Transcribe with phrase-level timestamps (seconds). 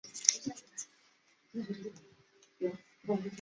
[0.01, 0.07] 母
[1.53, 1.93] 亲是林
[2.59, 2.77] 贤
[3.23, 3.29] 妃。